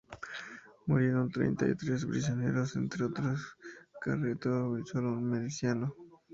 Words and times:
Murieron 0.87 1.29
treinta 1.29 1.67
y 1.67 1.75
tres 1.75 2.07
prisioneros, 2.07 2.75
entre 2.75 3.05
ellos 3.05 3.55
Carretero, 4.01 4.79
y 4.79 4.83
sólo 4.87 5.11
un 5.11 5.29
miliciano. 5.29 5.93